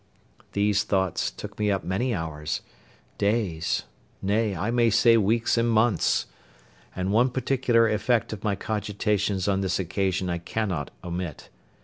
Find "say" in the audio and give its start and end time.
4.89-5.15